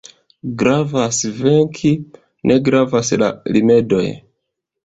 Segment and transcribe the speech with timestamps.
[0.61, 1.93] Gravas venki,
[2.51, 4.05] ne gravas la rimedoj.